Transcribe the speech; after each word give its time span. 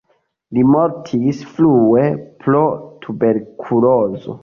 Li 0.57 0.63
mortis 0.75 1.43
frue 1.51 2.07
pro 2.47 2.65
tuberkulozo. 3.07 4.39